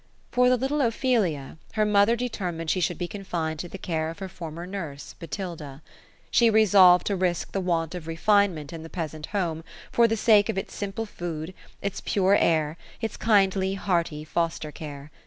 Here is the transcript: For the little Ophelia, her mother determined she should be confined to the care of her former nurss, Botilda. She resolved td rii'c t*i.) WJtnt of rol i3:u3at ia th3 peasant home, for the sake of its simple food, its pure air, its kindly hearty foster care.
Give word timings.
For 0.31 0.49
the 0.49 0.57
little 0.57 0.81
Ophelia, 0.81 1.59
her 1.73 1.85
mother 1.85 2.15
determined 2.15 2.71
she 2.71 2.79
should 2.79 2.97
be 2.97 3.07
confined 3.07 3.59
to 3.59 3.69
the 3.69 3.77
care 3.77 4.09
of 4.09 4.17
her 4.17 4.27
former 4.29 4.65
nurss, 4.65 5.13
Botilda. 5.19 5.83
She 6.31 6.49
resolved 6.49 7.05
td 7.05 7.19
rii'c 7.19 7.51
t*i.) 7.51 7.61
WJtnt 7.61 7.93
of 7.93 8.07
rol 8.07 8.17
i3:u3at 8.17 8.65
ia 8.71 8.79
th3 8.87 8.91
peasant 8.91 9.25
home, 9.27 9.63
for 9.91 10.07
the 10.07 10.17
sake 10.17 10.49
of 10.49 10.57
its 10.57 10.73
simple 10.73 11.05
food, 11.05 11.53
its 11.83 12.01
pure 12.03 12.33
air, 12.35 12.77
its 12.99 13.15
kindly 13.15 13.75
hearty 13.75 14.23
foster 14.23 14.71
care. 14.71 15.11